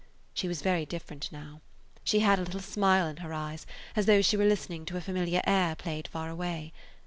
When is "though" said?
4.07-4.23